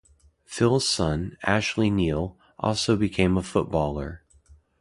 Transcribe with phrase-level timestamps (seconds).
[0.45, 4.23] Phil's son, Ashley Neal, also became a footballer.